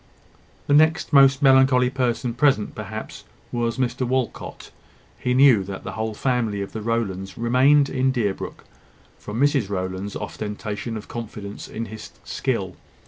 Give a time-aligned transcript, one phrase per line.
[0.65, 4.71] The next most melancholy person present, perhaps, was Mr Walcot.
[5.19, 8.63] He knew that the whole family of the Rowlands remained in Deerbrook
[9.19, 12.77] from Mrs Rowland's ostentation of confidence in his skill.